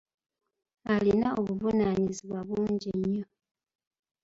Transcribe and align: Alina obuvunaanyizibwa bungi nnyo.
Alina 0.93 1.27
obuvunaanyizibwa 1.39 2.39
bungi 2.47 2.89
nnyo. 2.99 3.25